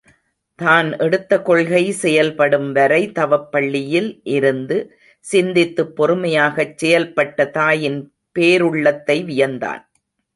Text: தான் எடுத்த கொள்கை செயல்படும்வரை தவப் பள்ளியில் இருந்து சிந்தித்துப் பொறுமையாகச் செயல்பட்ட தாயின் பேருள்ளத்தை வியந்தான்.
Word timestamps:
தான் 0.59 0.97
எடுத்த 0.97 1.33
கொள்கை 1.41 1.95
செயல்படும்வரை 2.01 3.11
தவப் 3.11 3.51
பள்ளியில் 3.51 4.21
இருந்து 4.27 4.77
சிந்தித்துப் 5.25 5.93
பொறுமையாகச் 5.95 6.75
செயல்பட்ட 6.81 7.49
தாயின் 7.51 7.99
பேருள்ளத்தை 8.39 9.17
வியந்தான். 9.23 9.83